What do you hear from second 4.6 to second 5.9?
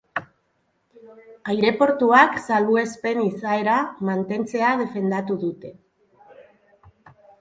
defendatu dute.